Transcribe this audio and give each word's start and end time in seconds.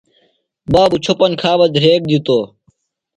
بابُوۡ 0.71 0.99
چھوۡپن 1.03 1.31
کھا 1.39 1.51
بہ 1.57 1.65
دھریک 1.75 2.01
دِتوۡ 2.09 2.45